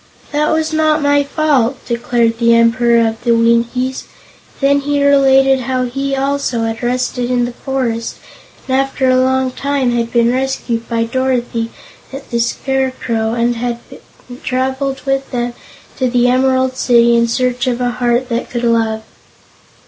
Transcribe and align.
"That 0.31 0.51
was 0.51 0.73
not 0.73 1.03
my 1.03 1.21
fault," 1.23 1.77
declared 1.85 2.39
the 2.39 2.55
Emperor 2.55 3.07
of 3.07 3.23
the 3.23 3.35
Winkies, 3.35 4.05
and 4.09 4.81
then 4.81 4.81
he 4.81 5.05
related 5.05 5.59
how 5.59 5.83
he, 5.85 6.15
also, 6.15 6.63
had 6.63 6.81
rusted 6.81 7.29
in 7.29 7.45
the 7.45 7.51
forest 7.51 8.15
and 8.67 8.75
after 8.75 9.07
a 9.07 9.15
long 9.19 9.51
time 9.51 9.91
had 9.91 10.11
been 10.11 10.31
rescued 10.33 10.89
by 10.89 11.03
Dorothy 11.03 11.69
and 12.11 12.23
the 12.31 12.39
Scarecrow 12.39 13.35
and 13.35 13.57
had 13.57 13.77
traveled 14.41 15.01
with 15.05 15.29
them 15.29 15.53
to 15.97 16.09
the 16.09 16.27
Emerald 16.29 16.75
City 16.77 17.15
in 17.15 17.27
search 17.27 17.67
of 17.67 17.79
a 17.79 17.91
heart 17.91 18.27
that 18.29 18.49
could 18.49 18.63
love. 18.63 19.03